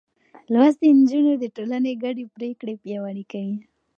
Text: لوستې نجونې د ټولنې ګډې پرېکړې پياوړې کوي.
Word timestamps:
لوستې 0.53 0.87
نجونې 0.99 1.33
د 1.39 1.45
ټولنې 1.55 1.91
ګډې 2.03 2.25
پرېکړې 2.35 2.73
پياوړې 2.81 3.25
کوي. 3.31 3.57